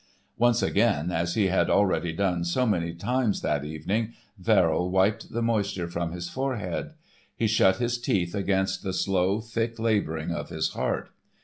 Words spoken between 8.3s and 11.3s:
against the slow thick labouring of his heart.